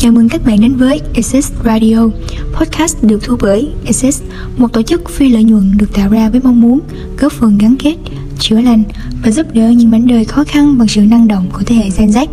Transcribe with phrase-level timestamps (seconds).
[0.00, 2.08] Chào mừng các bạn đến với Exist Radio,
[2.52, 4.22] podcast được thu bởi Exist,
[4.56, 6.80] một tổ chức phi lợi nhuận được tạo ra với mong muốn
[7.18, 7.94] góp phần gắn kết,
[8.38, 8.82] chữa lành
[9.24, 11.90] và giúp đỡ những mảnh đời khó khăn bằng sự năng động của thế hệ
[11.98, 12.26] Gen Z.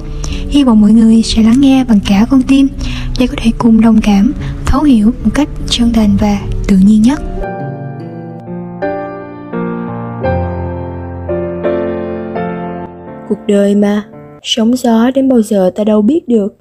[0.49, 2.67] Hy vọng mọi người sẽ lắng nghe bằng cả con tim
[3.19, 4.33] để có thể cùng đồng cảm,
[4.65, 7.21] thấu hiểu một cách chân thành và tự nhiên nhất.
[13.29, 14.03] Cuộc đời mà,
[14.43, 16.57] sóng gió đến bao giờ ta đâu biết được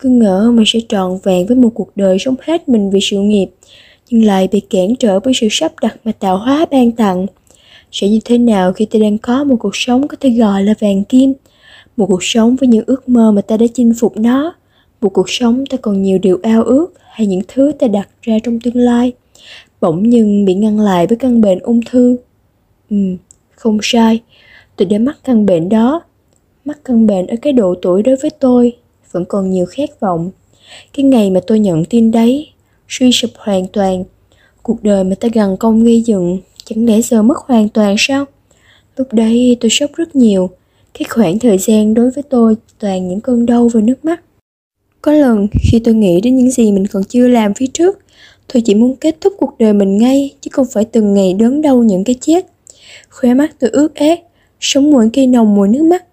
[0.00, 3.18] cứ ngỡ mình sẽ trọn vẹn với một cuộc đời sống hết mình vì sự
[3.18, 3.46] nghiệp,
[4.10, 7.26] nhưng lại bị cản trở với sự sắp đặt mà tạo hóa ban tặng.
[7.92, 10.74] Sẽ như thế nào khi ta đang có một cuộc sống có thể gọi là
[10.80, 11.32] vàng kim?
[11.96, 14.54] Một cuộc sống với những ước mơ mà ta đã chinh phục nó?
[15.00, 18.38] Một cuộc sống ta còn nhiều điều ao ước hay những thứ ta đặt ra
[18.44, 19.12] trong tương lai?
[19.80, 22.16] Bỗng nhưng bị ngăn lại với căn bệnh ung thư.
[22.90, 22.96] Ừ
[23.60, 24.20] không sai.
[24.76, 26.02] Tôi đã mắc căn bệnh đó.
[26.64, 28.76] Mắc căn bệnh ở cái độ tuổi đối với tôi
[29.12, 30.30] vẫn còn nhiều khát vọng.
[30.92, 32.48] Cái ngày mà tôi nhận tin đấy,
[32.88, 34.04] suy sụp hoàn toàn.
[34.62, 38.24] Cuộc đời mà ta gần công gây dựng, chẳng lẽ giờ mất hoàn toàn sao?
[38.96, 40.50] Lúc đấy tôi sốc rất nhiều.
[40.94, 44.20] Cái khoảng thời gian đối với tôi toàn những cơn đau và nước mắt.
[45.02, 47.98] Có lần khi tôi nghĩ đến những gì mình còn chưa làm phía trước,
[48.52, 51.62] tôi chỉ muốn kết thúc cuộc đời mình ngay, chứ không phải từng ngày đớn
[51.62, 52.46] đau những cái chết.
[53.10, 54.20] Khóe mắt tôi ướt át,
[54.60, 56.04] sống mũi cây nồng mùi nước mắt.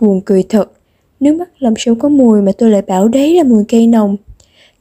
[0.00, 0.72] Buồn cười thật
[1.20, 4.16] Nước mắt làm sao có mùi mà tôi lại bảo đấy là mùi cây nồng.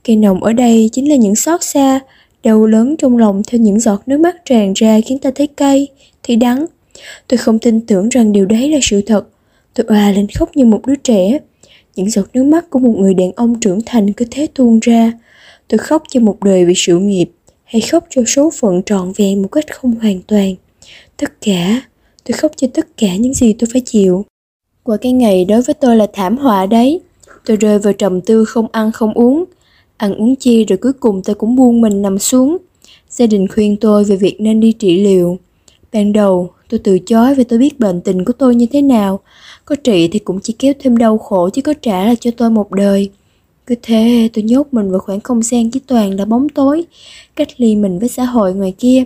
[0.03, 1.99] Cây nồng ở đây chính là những xót xa,
[2.43, 5.87] đau lớn trong lòng theo những giọt nước mắt tràn ra khiến ta thấy cay,
[6.23, 6.65] thấy đắng.
[7.27, 9.27] Tôi không tin tưởng rằng điều đấy là sự thật.
[9.73, 11.39] Tôi à lên khóc như một đứa trẻ.
[11.95, 15.11] Những giọt nước mắt của một người đàn ông trưởng thành cứ thế tuôn ra.
[15.67, 17.31] Tôi khóc cho một đời vì sự nghiệp,
[17.63, 20.55] hay khóc cho số phận trọn vẹn một cách không hoàn toàn.
[21.17, 21.81] Tất cả,
[22.23, 24.25] tôi khóc cho tất cả những gì tôi phải chịu.
[24.85, 27.01] Qua cái ngày đối với tôi là thảm họa đấy.
[27.45, 29.43] Tôi rơi vào trầm tư không ăn không uống.
[29.97, 32.57] Ăn uống chi rồi cuối cùng tôi cũng buông mình nằm xuống.
[33.09, 35.37] Gia đình khuyên tôi về việc nên đi trị liệu.
[35.93, 39.19] Ban đầu, tôi từ chối vì tôi biết bệnh tình của tôi như thế nào.
[39.65, 42.49] Có trị thì cũng chỉ kéo thêm đau khổ chứ có trả là cho tôi
[42.49, 43.09] một đời.
[43.67, 46.85] Cứ thế tôi nhốt mình vào khoảng không gian chỉ toàn là bóng tối,
[47.35, 49.03] cách ly mình với xã hội ngoài kia.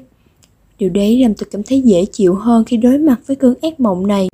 [0.79, 3.79] Điều đấy làm tôi cảm thấy dễ chịu hơn khi đối mặt với cơn ác
[3.79, 4.29] mộng này.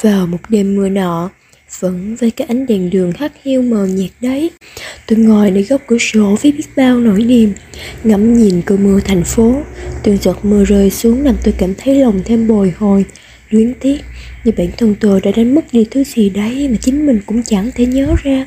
[0.00, 1.30] Vào một đêm mưa nọ,
[1.80, 4.50] vẫn với cái ánh đèn đường hắt hiu mờ nhạt đấy,
[5.06, 7.52] tôi ngồi nơi góc cửa sổ với biết bao nỗi niềm,
[8.04, 9.62] ngắm nhìn cơn mưa thành phố,
[10.02, 13.04] từng giọt mưa rơi xuống làm tôi cảm thấy lòng thêm bồi hồi,
[13.50, 13.98] luyến tiếc,
[14.44, 17.42] như bản thân tôi đã đánh mất đi thứ gì đấy mà chính mình cũng
[17.42, 18.46] chẳng thể nhớ ra.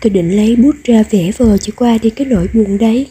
[0.00, 3.06] Tôi định lấy bút ra vẽ vờ cho qua đi cái nỗi buồn đấy.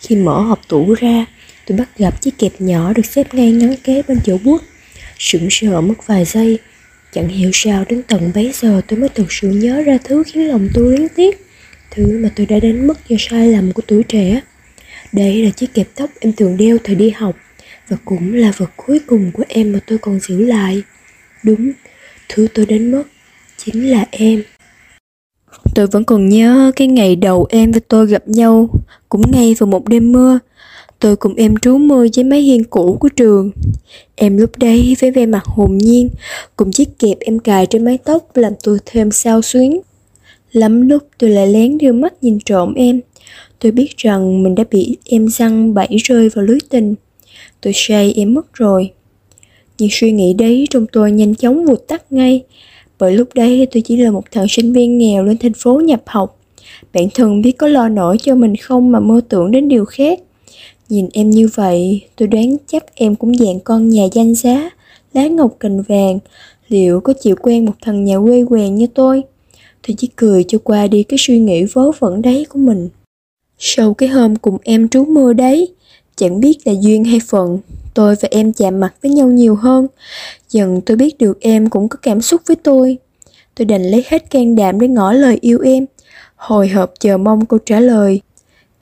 [0.00, 1.26] Khi mở hộp tủ ra,
[1.66, 4.62] tôi bắt gặp chiếc kẹp nhỏ được xếp ngay ngắn kế bên chỗ bút.
[5.18, 6.58] Sững sờ mất vài giây,
[7.12, 10.48] Chẳng hiểu sao đến tận bấy giờ tôi mới thực sự nhớ ra thứ khiến
[10.48, 11.46] lòng tôi luyến tiếc
[11.94, 14.40] Thứ mà tôi đã đánh mất do sai lầm của tuổi trẻ.
[15.12, 17.36] Đây là chiếc kẹp tóc em thường đeo thời đi học
[17.88, 20.82] Và cũng là vật cuối cùng của em mà tôi còn giữ lại.
[21.44, 21.72] Đúng,
[22.28, 23.02] thứ tôi đánh mất
[23.56, 24.42] chính là em.
[25.74, 28.70] Tôi vẫn còn nhớ cái ngày đầu em và tôi gặp nhau
[29.08, 30.38] Cũng ngay vào một đêm mưa.
[31.02, 33.50] Tôi cùng em trú mưa dưới mái hiên cũ của trường.
[34.14, 36.10] Em lúc đấy với vẻ mặt hồn nhiên,
[36.56, 39.80] cùng chiếc kẹp em cài trên mái tóc làm tôi thêm sao xuyến.
[40.52, 43.00] Lắm lúc tôi lại lén đưa mắt nhìn trộm em.
[43.58, 46.94] Tôi biết rằng mình đã bị em răng bẫy rơi vào lưới tình.
[47.60, 48.90] Tôi say em mất rồi.
[49.78, 52.42] Nhưng suy nghĩ đấy trong tôi nhanh chóng vụt tắt ngay.
[52.98, 56.02] Bởi lúc đấy tôi chỉ là một thằng sinh viên nghèo lên thành phố nhập
[56.06, 56.38] học.
[56.92, 60.18] Bản thân biết có lo nổi cho mình không mà mơ tưởng đến điều khác
[60.92, 64.70] Nhìn em như vậy, tôi đoán chắc em cũng dạng con nhà danh giá,
[65.12, 66.18] lá ngọc cành vàng,
[66.68, 69.22] liệu có chịu quen một thằng nhà quê quèn như tôi?
[69.88, 72.88] Tôi chỉ cười cho qua đi cái suy nghĩ vớ vẩn đấy của mình.
[73.58, 75.74] Sau cái hôm cùng em trú mưa đấy,
[76.16, 77.58] chẳng biết là duyên hay phận,
[77.94, 79.86] tôi và em chạm mặt với nhau nhiều hơn.
[80.50, 82.98] Dần tôi biết được em cũng có cảm xúc với tôi.
[83.54, 85.86] Tôi đành lấy hết can đảm để ngỏ lời yêu em,
[86.36, 88.20] hồi hộp chờ mong câu trả lời.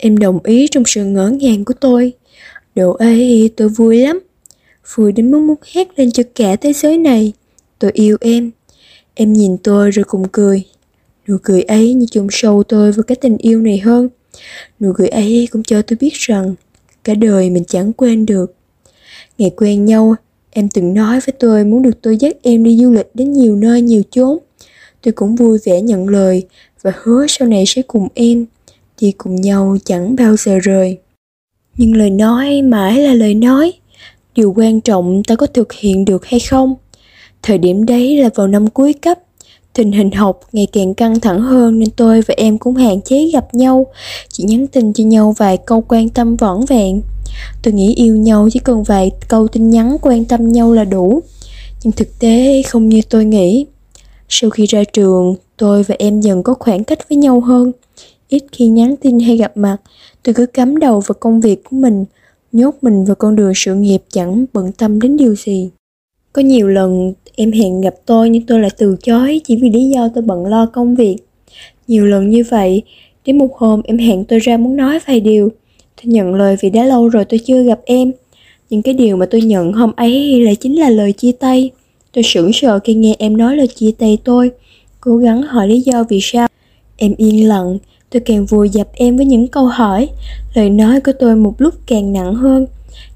[0.03, 2.13] Em đồng ý trong sự ngỡ ngàng của tôi.
[2.75, 4.21] Độ ấy tôi vui lắm.
[4.95, 7.33] Vui đến mức muốn hét lên cho cả thế giới này.
[7.79, 8.51] Tôi yêu em.
[9.15, 10.65] Em nhìn tôi rồi cùng cười.
[11.29, 14.09] Nụ cười ấy như chôn sâu tôi vào cái tình yêu này hơn.
[14.81, 16.55] Nụ cười ấy cũng cho tôi biết rằng
[17.05, 18.55] cả đời mình chẳng quên được.
[19.39, 20.15] Ngày quen nhau,
[20.51, 23.57] em từng nói với tôi muốn được tôi dắt em đi du lịch đến nhiều
[23.57, 24.39] nơi nhiều chốn.
[25.03, 26.47] Tôi cũng vui vẻ nhận lời
[26.83, 28.47] và hứa sau này sẽ cùng em
[29.01, 30.99] đi cùng nhau chẳng bao giờ rời
[31.77, 33.73] nhưng lời nói mãi là lời nói
[34.35, 36.75] điều quan trọng ta có thực hiện được hay không
[37.43, 39.19] thời điểm đấy là vào năm cuối cấp
[39.73, 43.31] Tình hình học ngày càng căng thẳng hơn nên tôi và em cũng hạn chế
[43.33, 43.87] gặp nhau,
[44.29, 47.03] chỉ nhắn tin cho nhau vài câu quan tâm vỏn vẹn.
[47.63, 51.23] Tôi nghĩ yêu nhau chỉ cần vài câu tin nhắn quan tâm nhau là đủ.
[51.83, 53.67] Nhưng thực tế không như tôi nghĩ.
[54.29, 57.73] Sau khi ra trường, tôi và em dần có khoảng cách với nhau hơn.
[58.31, 59.77] Ít khi nhắn tin hay gặp mặt,
[60.23, 62.05] tôi cứ cắm đầu vào công việc của mình,
[62.53, 65.71] nhốt mình vào con đường sự nghiệp chẳng bận tâm đến điều gì.
[66.33, 69.85] Có nhiều lần em hẹn gặp tôi nhưng tôi lại từ chối chỉ vì lý
[69.85, 71.17] do tôi bận lo công việc.
[71.89, 72.83] Nhiều lần như vậy,
[73.25, 75.49] đến một hôm em hẹn tôi ra muốn nói vài điều.
[75.97, 78.13] Tôi nhận lời vì đã lâu rồi tôi chưa gặp em.
[78.71, 81.71] Những cái điều mà tôi nhận hôm ấy lại chính là lời chia tay.
[82.13, 84.51] Tôi sững sờ khi nghe em nói lời chia tay tôi.
[85.01, 86.49] Cố gắng hỏi lý do vì sao.
[86.97, 87.79] Em yên lặng,
[88.11, 90.09] tôi càng vùi dập em với những câu hỏi.
[90.55, 92.67] Lời nói của tôi một lúc càng nặng hơn.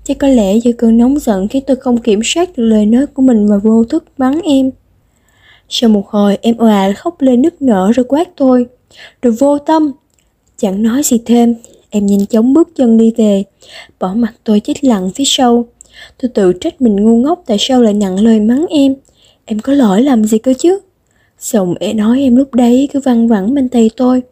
[0.05, 3.07] Chắc có lẽ do cơn nóng giận khiến tôi không kiểm soát được lời nói
[3.07, 4.71] của mình và vô thức bắn em.
[5.69, 8.67] Sau một hồi em òa khóc lên nức nở rồi quát tôi.
[9.23, 9.93] Rồi vô tâm.
[10.59, 11.55] Chẳng nói gì thêm,
[11.91, 13.45] em nhanh chóng bước chân đi về,
[14.01, 15.65] bỏ mặt tôi chết lặng phía sau.
[16.23, 18.95] Tôi tự trách mình ngu ngốc tại sao lại nặng lời mắng em.
[19.45, 20.79] Em có lỗi làm gì cơ chứ?
[21.39, 24.23] Xong em nói em lúc đấy cứ văng vẳng bên tay tôi.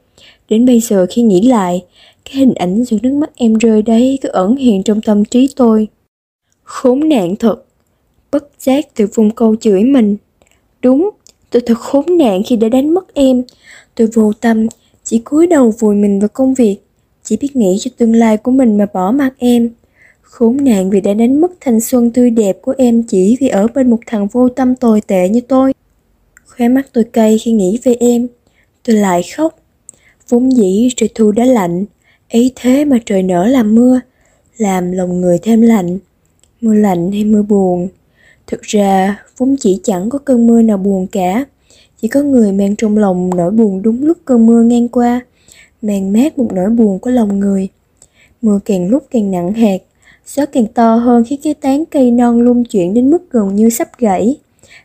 [0.48, 1.84] Đến bây giờ khi nghĩ lại,
[2.24, 5.48] cái hình ảnh giọt nước mắt em rơi đấy cứ ẩn hiện trong tâm trí
[5.56, 5.88] tôi.
[6.62, 7.64] Khốn nạn thật.
[8.30, 10.16] Bất giác từ vùng câu chửi mình.
[10.82, 11.10] Đúng,
[11.50, 13.42] tôi thật khốn nạn khi đã đánh mất em.
[13.94, 14.66] Tôi vô tâm,
[15.04, 16.76] chỉ cúi đầu vùi mình vào công việc.
[17.24, 19.70] Chỉ biết nghĩ cho tương lai của mình mà bỏ mặc em.
[20.22, 23.66] Khốn nạn vì đã đánh mất thanh xuân tươi đẹp của em chỉ vì ở
[23.74, 25.72] bên một thằng vô tâm tồi tệ như tôi.
[26.46, 28.28] Khóe mắt tôi cay khi nghĩ về em.
[28.84, 29.61] Tôi lại khóc.
[30.28, 31.84] Vốn dĩ trời thu đã lạnh,
[32.32, 34.00] ấy thế mà trời nở làm mưa,
[34.56, 35.98] làm lòng người thêm lạnh.
[36.60, 37.88] Mưa lạnh hay mưa buồn?
[38.46, 41.44] Thực ra, vốn chỉ chẳng có cơn mưa nào buồn cả.
[42.00, 45.20] Chỉ có người mang trong lòng nỗi buồn đúng lúc cơn mưa ngang qua,
[45.82, 47.68] mang mát một nỗi buồn của lòng người.
[48.42, 49.78] Mưa càng lúc càng nặng hạt,
[50.26, 53.68] gió càng to hơn khi cái tán cây non lung chuyển đến mức gần như
[53.68, 54.36] sắp gãy.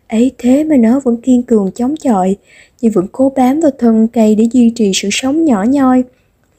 [0.07, 2.36] Ấy thế mà nó vẫn kiên cường chống chọi,
[2.81, 6.03] nhưng vẫn cố bám vào thân cây để duy trì sự sống nhỏ nhoi.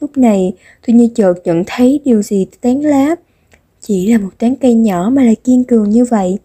[0.01, 0.53] Lúc này,
[0.87, 3.15] tôi như chợt nhận thấy điều gì tán lá.
[3.81, 6.37] Chỉ là một tán cây nhỏ mà lại kiên cường như vậy.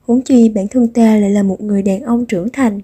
[0.00, 2.80] Huống chi bản thân ta lại là một người đàn ông trưởng thành.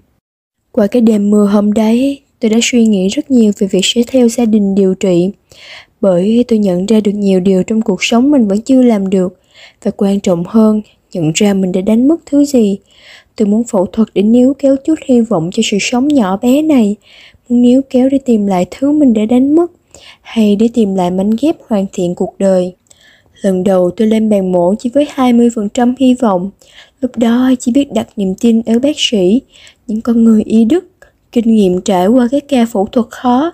[0.71, 4.01] Qua cái đêm mưa hôm đấy, tôi đã suy nghĩ rất nhiều về việc sẽ
[4.07, 5.31] theo gia đình điều trị.
[6.01, 9.39] Bởi tôi nhận ra được nhiều điều trong cuộc sống mình vẫn chưa làm được.
[9.83, 10.81] Và quan trọng hơn,
[11.13, 12.77] nhận ra mình đã đánh mất thứ gì.
[13.37, 16.61] Tôi muốn phẫu thuật để níu kéo chút hy vọng cho sự sống nhỏ bé
[16.61, 16.95] này,
[17.49, 19.71] muốn níu kéo để tìm lại thứ mình đã đánh mất,
[20.21, 22.73] hay để tìm lại mảnh ghép hoàn thiện cuộc đời.
[23.41, 26.49] Lần đầu tôi lên bàn mổ chỉ với 20% hy vọng,
[27.01, 29.41] lúc đó chỉ biết đặt niềm tin ở bác sĩ,
[29.87, 30.85] những con người y đức,
[31.31, 33.51] kinh nghiệm trải qua cái ca phẫu thuật khó.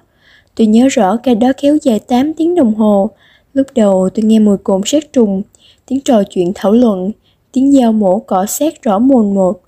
[0.56, 3.10] Tôi nhớ rõ ca đó kéo dài 8 tiếng đồng hồ,
[3.54, 5.42] lúc đầu tôi nghe mùi cồn sát trùng,
[5.86, 7.12] tiếng trò chuyện thảo luận,
[7.52, 9.62] tiếng dao mổ cọ sát rõ mồn một.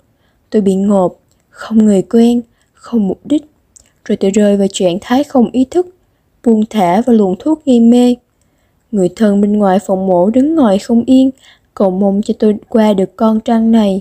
[0.50, 1.14] Tôi bị ngộp,
[1.48, 2.42] không người quen,
[2.74, 3.44] không mục đích.
[4.04, 5.86] Rồi tôi rơi vào trạng thái không ý thức,
[6.44, 8.14] buông thả và luồng thuốc gây mê.
[8.92, 11.30] Người thân bên ngoài phòng mổ đứng ngồi không yên,
[11.74, 14.00] cầu mong cho tôi qua được con trăng này.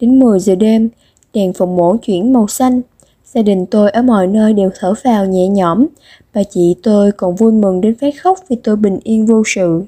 [0.00, 0.88] Đến 10 giờ đêm,
[1.32, 2.80] đèn phòng mổ chuyển màu xanh.
[3.24, 5.86] Gia đình tôi ở mọi nơi đều thở phào nhẹ nhõm.
[6.34, 9.82] Bà chị tôi còn vui mừng đến phát khóc vì tôi bình yên vô sự.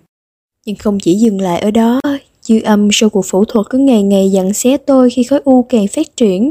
[0.67, 2.01] Nhưng không chỉ dừng lại ở đó,
[2.43, 5.63] Dư âm sau cuộc phẫu thuật cứ ngày ngày dặn xé tôi khi khối u
[5.63, 6.51] càng phát triển,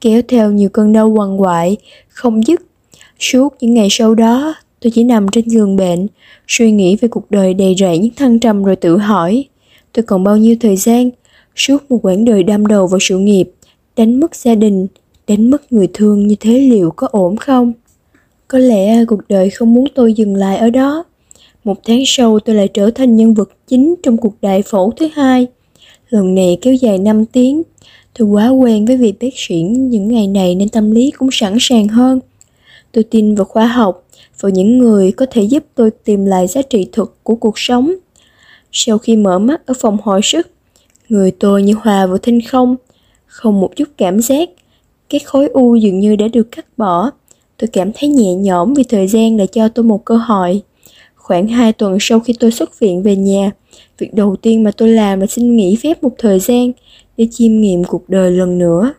[0.00, 1.76] kéo theo nhiều cơn đau quằn quại,
[2.08, 2.60] không dứt.
[3.18, 6.06] Suốt những ngày sau đó, tôi chỉ nằm trên giường bệnh,
[6.48, 9.44] suy nghĩ về cuộc đời đầy rẫy những thăng trầm rồi tự hỏi,
[9.92, 11.10] tôi còn bao nhiêu thời gian,
[11.56, 13.50] suốt một quãng đời đâm đầu vào sự nghiệp,
[13.96, 14.86] đánh mất gia đình,
[15.28, 17.72] đánh mất người thương như thế liệu có ổn không?
[18.48, 21.04] Có lẽ cuộc đời không muốn tôi dừng lại ở đó.
[21.64, 25.08] Một tháng sau tôi lại trở thành nhân vật chính trong cuộc đại phẫu thứ
[25.14, 25.46] hai.
[26.08, 27.62] Lần này kéo dài 5 tiếng.
[28.18, 31.56] Tôi quá quen với việc bác sĩ những ngày này nên tâm lý cũng sẵn
[31.60, 32.20] sàng hơn.
[32.92, 34.06] Tôi tin vào khoa học,
[34.40, 37.94] vào những người có thể giúp tôi tìm lại giá trị thực của cuộc sống.
[38.72, 40.50] Sau khi mở mắt ở phòng hồi sức,
[41.08, 42.76] người tôi như hòa vào thinh không,
[43.26, 44.48] không một chút cảm giác.
[45.08, 47.10] Cái khối u dường như đã được cắt bỏ.
[47.56, 50.62] Tôi cảm thấy nhẹ nhõm vì thời gian đã cho tôi một cơ hội.
[51.30, 53.50] Khoảng 2 tuần sau khi tôi xuất viện về nhà,
[53.98, 56.72] việc đầu tiên mà tôi làm là xin nghỉ phép một thời gian
[57.16, 58.92] để chiêm nghiệm cuộc đời lần nữa.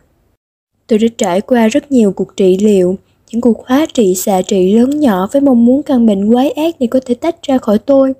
[0.86, 2.96] Tôi đã trải qua rất nhiều cuộc trị liệu,
[3.30, 6.80] những cuộc hóa trị xạ trị lớn nhỏ với mong muốn căn bệnh quái ác
[6.80, 8.12] này có thể tách ra khỏi tôi.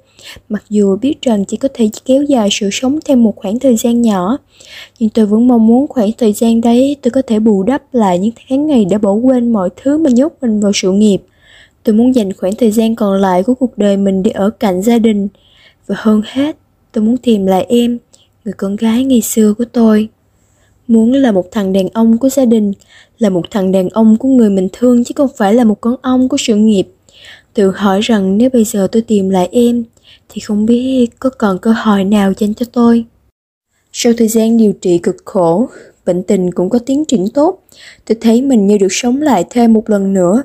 [0.49, 3.77] Mặc dù biết rằng chỉ có thể kéo dài sự sống thêm một khoảng thời
[3.77, 4.39] gian nhỏ,
[4.99, 8.19] nhưng tôi vẫn mong muốn khoảng thời gian đấy tôi có thể bù đắp lại
[8.19, 11.23] những tháng ngày đã bỏ quên mọi thứ mà nhốt mình vào sự nghiệp.
[11.85, 14.83] Tôi muốn dành khoảng thời gian còn lại của cuộc đời mình để ở cạnh
[14.83, 15.29] gia đình.
[15.87, 16.57] Và hơn hết,
[16.93, 17.99] tôi muốn tìm lại em,
[18.45, 20.09] người con gái ngày xưa của tôi.
[20.89, 22.73] Muốn là một thằng đàn ông của gia đình,
[23.19, 25.97] là một thằng đàn ông của người mình thương chứ không phải là một con
[26.03, 26.89] ong của sự nghiệp.
[27.55, 29.85] Tự hỏi rằng nếu bây giờ tôi tìm lại em,
[30.29, 33.05] thì không biết có còn cơ hội nào dành cho tôi.
[33.93, 35.69] Sau thời gian điều trị cực khổ,
[36.07, 37.63] bệnh tình cũng có tiến triển tốt.
[38.05, 40.43] Tôi thấy mình như được sống lại thêm một lần nữa.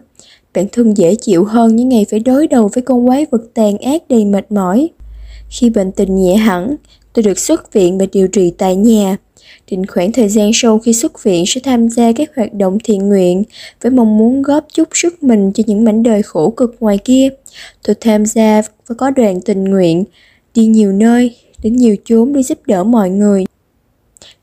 [0.54, 3.78] Bản thân dễ chịu hơn những ngày phải đối đầu với con quái vật tàn
[3.78, 4.90] ác đầy mệt mỏi.
[5.50, 6.76] Khi bệnh tình nhẹ hẳn,
[7.14, 9.18] tôi được xuất viện và điều trị tại nhà.
[9.72, 13.08] Định khoảng thời gian sau khi xuất viện sẽ tham gia các hoạt động thiện
[13.10, 13.44] nguyện
[13.82, 17.30] với mong muốn góp chút sức mình cho những mảnh đời khổ cực ngoài kia.
[17.84, 20.04] Tôi tham gia và có đoàn tình nguyện,
[20.54, 23.46] đi nhiều nơi, đến nhiều chốn để giúp đỡ mọi người.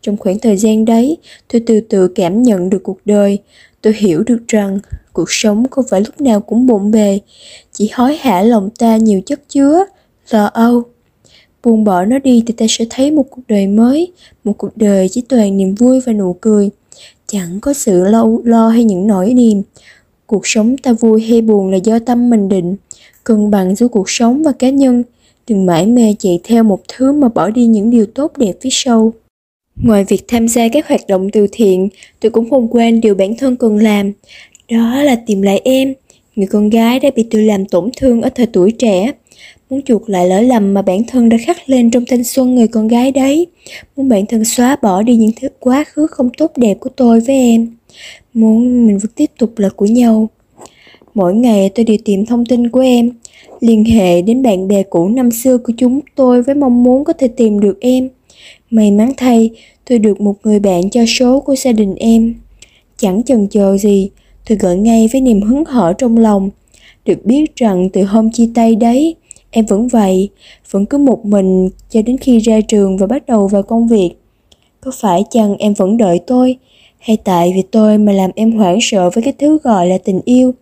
[0.02, 1.16] Trong khoảng thời gian đấy,
[1.52, 3.38] tôi từ từ cảm nhận được cuộc đời.
[3.82, 4.78] Tôi hiểu được rằng
[5.14, 7.20] cuộc sống không phải lúc nào cũng bộn bề,
[7.72, 9.84] chỉ hối hả lòng ta nhiều chất chứa,
[10.30, 10.82] lo âu,
[11.62, 14.12] buông bỏ nó đi thì ta sẽ thấy một cuộc đời mới
[14.44, 16.70] một cuộc đời chỉ toàn niềm vui và nụ cười.
[17.26, 19.62] Chẳng có sự lo, lo hay những nỗi niềm.
[20.26, 22.76] Cuộc sống ta vui hay buồn là do tâm mình định
[23.24, 25.02] cân bằng giữa cuộc sống và cá nhân.
[25.48, 28.70] Đừng mãi mê chạy theo một thứ mà bỏ đi những điều tốt đẹp phía
[28.72, 29.12] sau.
[29.76, 31.88] Ngoài việc tham gia các hoạt động từ thiện
[32.20, 34.12] tôi cũng không quên điều bản thân cần làm
[34.70, 35.94] đó là tìm lại em.
[36.36, 39.12] Người con gái đã bị tôi làm tổn thương ở thời tuổi trẻ.
[39.70, 42.68] Muốn chuộc lại lỗi lầm mà bản thân đã khắc lên trong thanh xuân người
[42.68, 43.46] con gái đấy.
[43.96, 47.20] Muốn bản thân xóa bỏ đi những thứ quá khứ không tốt đẹp của tôi
[47.20, 47.76] với em.
[48.34, 50.28] Muốn mình vẫn tiếp tục là của nhau.
[51.14, 53.10] Mỗi ngày tôi đều tìm thông tin của em.
[53.60, 57.12] Liên hệ đến bạn bè cũ năm xưa của chúng tôi với mong muốn có
[57.12, 58.08] thể tìm được em.
[58.70, 59.50] May mắn thay,
[59.88, 62.34] tôi được một người bạn cho số của gia đình em.
[62.98, 64.10] Chẳng chần chờ gì
[64.46, 66.50] tôi gợi ngay với niềm hứng hở trong lòng
[67.04, 69.16] được biết rằng từ hôm chia tay đấy
[69.56, 70.28] Em vẫn vậy,
[70.70, 74.10] vẫn cứ một mình cho đến khi ra trường và bắt đầu vào công việc.
[74.80, 76.56] Có phải chăng em vẫn đợi tôi,
[76.98, 80.20] hay tại vì tôi mà làm em hoảng sợ với cái thứ gọi là tình
[80.24, 80.54] yêu?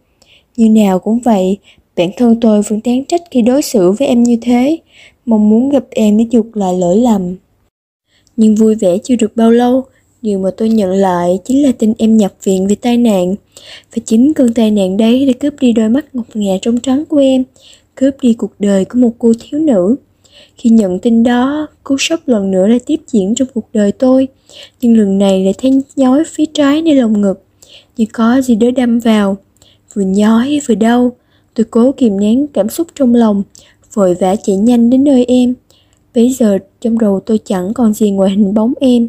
[0.56, 1.58] Như nào cũng vậy,
[1.96, 4.78] bản thân tôi vẫn đáng trách khi đối xử với em như thế,
[5.26, 7.36] mong muốn gặp em để chuộc lại lỗi lầm.
[8.36, 9.84] Nhưng vui vẻ chưa được bao lâu,
[10.22, 13.34] điều mà tôi nhận lại chính là tin em nhập viện vì tai nạn.
[13.94, 17.04] Và chính cơn tai nạn đấy đã cướp đi đôi mắt ngọc ngà trong trắng
[17.08, 17.44] của em,
[17.94, 19.96] cướp đi cuộc đời của một cô thiếu nữ.
[20.56, 24.28] Khi nhận tin đó, cú sốc lần nữa lại tiếp diễn trong cuộc đời tôi,
[24.80, 27.44] nhưng lần này lại thấy nhói phía trái nơi lồng ngực,
[27.96, 29.36] như có gì đó đâm vào.
[29.94, 31.12] Vừa nhói vừa đau,
[31.54, 33.42] tôi cố kìm nén cảm xúc trong lòng,
[33.94, 35.54] vội vã chạy nhanh đến nơi em.
[36.14, 39.08] Bây giờ trong đầu tôi chẳng còn gì ngoài hình bóng em.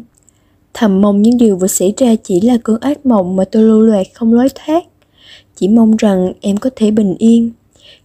[0.74, 3.80] Thầm mong những điều vừa xảy ra chỉ là cơn ác mộng mà tôi lưu
[3.80, 4.84] loạt không lối thoát.
[5.56, 7.50] Chỉ mong rằng em có thể bình yên.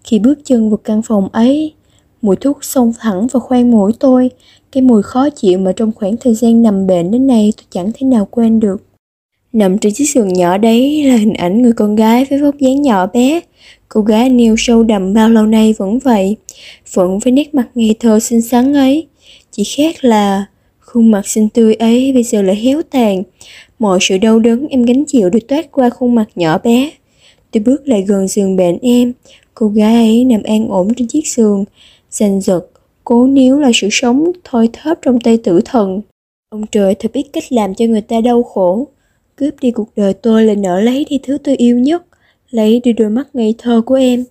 [0.03, 1.73] Khi bước chân vào căn phòng ấy,
[2.21, 4.29] mùi thuốc xông thẳng vào khoang mũi tôi,
[4.71, 7.91] cái mùi khó chịu mà trong khoảng thời gian nằm bệnh đến nay tôi chẳng
[7.93, 8.83] thể nào quên được.
[9.53, 12.81] Nằm trên chiếc giường nhỏ đấy là hình ảnh người con gái với vóc dáng
[12.81, 13.41] nhỏ bé.
[13.89, 16.35] Cô gái nêu sâu đậm bao lâu nay vẫn vậy,
[16.93, 19.07] vẫn với nét mặt ngây thơ xinh xắn ấy.
[19.51, 20.45] Chỉ khác là
[20.89, 23.23] khuôn mặt xinh tươi ấy bây giờ lại héo tàn.
[23.79, 26.91] Mọi sự đau đớn em gánh chịu được toát qua khuôn mặt nhỏ bé.
[27.51, 29.13] Tôi bước lại gần giường bệnh em,
[29.59, 31.65] Cô gái ấy nằm an ổn trên chiếc giường,
[32.09, 32.61] giành giật,
[33.03, 36.01] cố níu là sự sống thôi thớp trong tay tử thần.
[36.49, 38.87] Ông trời thật biết cách làm cho người ta đau khổ.
[39.35, 42.03] Cướp đi cuộc đời tôi là nợ lấy đi thứ tôi yêu nhất,
[42.49, 44.25] lấy đi đôi mắt ngây thơ của em.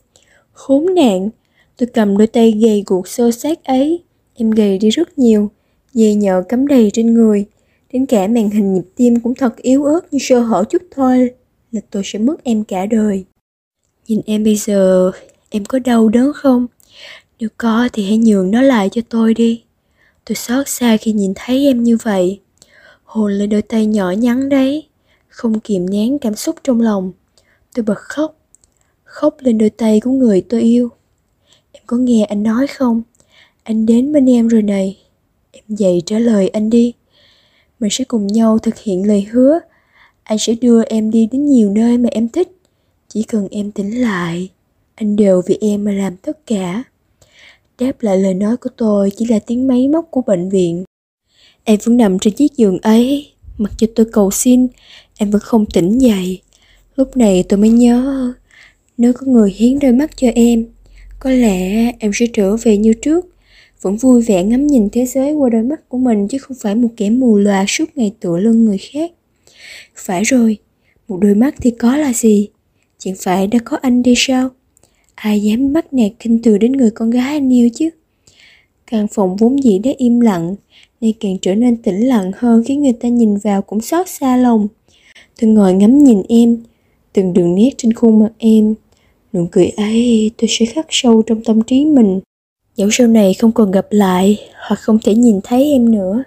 [0.52, 1.28] Khốn nạn,
[1.76, 4.02] tôi cầm đôi tay gầy guộc xô xác ấy.
[4.34, 5.50] Em gầy đi rất nhiều,
[5.94, 7.46] dây nhợ cắm đầy trên người.
[7.92, 11.30] Đến cả màn hình nhịp tim cũng thật yếu ớt như sơ hở chút thôi
[11.72, 13.24] là tôi sẽ mất em cả đời.
[14.08, 15.10] Nhìn em bây giờ,
[15.50, 16.66] em có đau đớn không?
[17.40, 19.64] Nếu có thì hãy nhường nó lại cho tôi đi.
[20.24, 22.40] Tôi xót xa khi nhìn thấy em như vậy.
[23.04, 24.88] Hồn lên đôi tay nhỏ nhắn đấy,
[25.28, 27.12] không kiềm nén cảm xúc trong lòng.
[27.74, 28.36] Tôi bật khóc,
[29.04, 30.88] khóc lên đôi tay của người tôi yêu.
[31.72, 33.02] Em có nghe anh nói không?
[33.62, 34.98] Anh đến bên em rồi này.
[35.52, 36.92] Em dậy trả lời anh đi.
[37.80, 39.58] Mình sẽ cùng nhau thực hiện lời hứa.
[40.22, 42.48] Anh sẽ đưa em đi đến nhiều nơi mà em thích
[43.08, 44.48] chỉ cần em tỉnh lại,
[44.94, 46.82] anh đều vì em mà làm tất cả.
[47.78, 50.84] Đáp lại lời nói của tôi chỉ là tiếng máy móc của bệnh viện.
[51.64, 54.66] Em vẫn nằm trên chiếc giường ấy, mặc cho tôi cầu xin,
[55.18, 56.40] em vẫn không tỉnh dậy.
[56.96, 58.32] Lúc này tôi mới nhớ,
[58.98, 60.66] nếu có người hiến đôi mắt cho em,
[61.18, 63.26] Có lẽ em sẽ trở về như trước,
[63.82, 66.74] vẫn vui vẻ ngắm nhìn thế giới qua đôi mắt của mình chứ không phải
[66.74, 69.12] một kẻ mù loà suốt ngày tựa lưng người khác.
[69.94, 70.56] Phải rồi,
[71.08, 72.48] một đôi mắt thì có là gì?
[72.98, 74.48] Chẳng phải đã có anh đi sao?
[75.14, 77.90] Ai dám bắt nạt kinh từ đến người con gái anh yêu chứ?
[78.86, 80.54] Căn phòng vốn dĩ đã im lặng,
[81.00, 84.36] nay càng trở nên tĩnh lặng hơn khiến người ta nhìn vào cũng xót xa
[84.36, 84.68] lòng.
[85.40, 86.62] Tôi ngồi ngắm nhìn em,
[87.12, 88.74] từng đường nét trên khuôn mặt em.
[89.32, 92.20] Nụ cười ấy tôi sẽ khắc sâu trong tâm trí mình.
[92.78, 96.22] Dẫu sau này không còn gặp lại hoặc không thể nhìn thấy em nữa,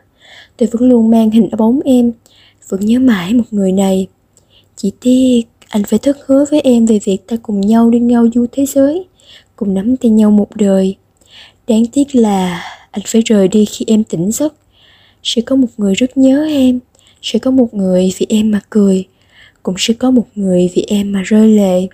[0.57, 2.11] tôi vẫn luôn mang hình bóng em,
[2.69, 4.07] vẫn nhớ mãi một người này.
[4.75, 8.27] Chỉ tiếc anh phải thất hứa với em về việc ta cùng nhau đi ngao
[8.35, 9.05] du thế giới,
[9.55, 10.95] cùng nắm tay nhau một đời.
[11.67, 14.53] Đáng tiếc là anh phải rời đi khi em tỉnh giấc.
[15.23, 16.79] Sẽ có một người rất nhớ em,
[17.21, 19.05] sẽ có một người vì em mà cười,
[19.63, 21.87] cũng sẽ có một người vì em mà rơi lệ.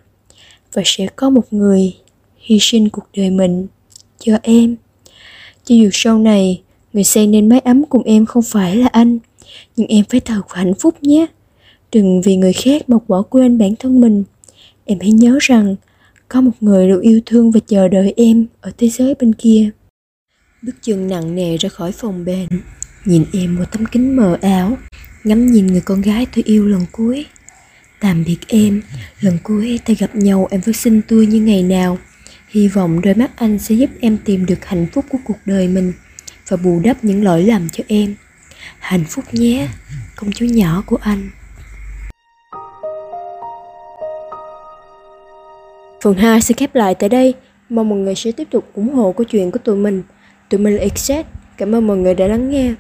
[0.74, 1.94] Và sẽ có một người
[2.38, 3.68] hy sinh cuộc đời mình
[4.20, 4.76] cho em.
[5.66, 6.62] Cho dù sau này
[6.94, 9.20] người xây nên mái ấm cùng em không phải là anh,
[9.76, 11.26] nhưng em phải thật hạnh phúc nhé.
[11.92, 14.24] Đừng vì người khác mà bỏ quên bản thân mình.
[14.86, 15.76] Em hãy nhớ rằng
[16.28, 19.70] có một người luôn yêu thương và chờ đợi em ở thế giới bên kia.
[20.62, 22.48] Bước chân nặng nề ra khỏi phòng bệnh,
[23.06, 24.78] nhìn em qua tấm kính mờ ảo,
[25.24, 27.26] ngắm nhìn người con gái tôi yêu lần cuối.
[28.00, 28.82] Tạm biệt em,
[29.22, 31.98] lần cuối ta gặp nhau em vẫn xinh tươi như ngày nào.
[32.48, 35.68] Hy vọng đôi mắt anh sẽ giúp em tìm được hạnh phúc của cuộc đời
[35.68, 35.94] mình
[36.48, 38.16] và bù đắp những lỗi lầm cho em.
[38.80, 39.68] Hạnh phúc nhé,
[40.16, 41.30] công chúa nhỏ của anh.
[46.02, 47.34] Phần 2 sẽ khép lại tại đây.
[47.70, 50.04] Mong mọi người sẽ tiếp tục ủng hộ câu chuyện của tụi mình.
[50.50, 51.26] Tụi mình là Exet.
[51.58, 52.74] Cảm ơn mọi người đã lắng nghe.